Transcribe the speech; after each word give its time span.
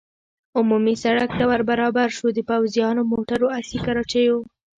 عمومي 0.57 0.95
سړک 1.03 1.29
ته 1.37 1.43
ور 1.51 1.61
برابر 1.69 2.07
شو، 2.17 2.27
د 2.33 2.39
پوځیانو، 2.49 3.01
موټرو، 3.11 3.47
اسي 3.59 3.77
کراچیو. 3.85 4.37